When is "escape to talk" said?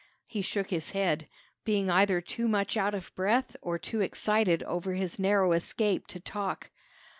5.51-6.71